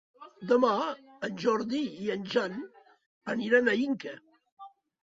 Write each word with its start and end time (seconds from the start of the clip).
Demà 0.51 0.71
en 1.27 1.35
Jordi 1.45 1.83
i 2.07 2.11
en 2.17 2.27
Jan 2.33 2.59
aniran 3.37 3.71
a 3.71 3.79
Inca. 3.87 4.21